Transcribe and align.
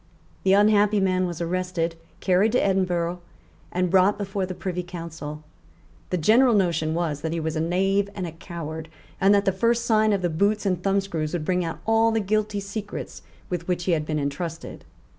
The 0.41 0.53
unhappy 0.53 0.99
man 0.99 1.27
was 1.27 1.41
arrested, 1.41 1.93
carried 2.21 2.53
to 2.53 2.65
Edinburgh, 2.65 3.21
and 3.71 3.91
brought 3.91 4.17
before 4.17 4.47
the 4.47 4.55
Privy 4.55 4.81
Council. 4.81 5.43
The 6.09 6.17
general 6.17 6.55
notion 6.55 6.95
was 6.95 7.21
that 7.21 7.33
he 7.33 7.39
was 7.39 7.55
a 7.55 7.61
knave 7.61 8.09
and 8.15 8.25
a 8.25 8.31
coward, 8.31 8.89
and 9.21 9.31
that 9.35 9.45
the 9.45 9.51
first 9.51 9.85
sight 9.85 10.11
of 10.11 10.23
the 10.23 10.29
boots 10.31 10.65
and 10.65 10.81
thumbscrews 10.81 11.33
would 11.33 11.45
bring 11.45 11.63
out 11.63 11.81
all 11.85 12.09
the 12.11 12.19
guilty 12.19 12.59
secrets 12.59 13.21
with 13.47 13.67
which 13.67 13.83
he 13.83 13.91
had 13.91 14.07
been 14.07 14.17
entrusted. 14.17 14.85